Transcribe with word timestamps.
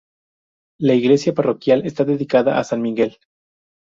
La 0.79 0.95
iglesia 0.95 1.31
parroquial 1.31 1.85
está 1.85 2.03
dedicada 2.03 2.57
a 2.59 2.63
san 2.63 2.81
Miguel. 2.81 3.17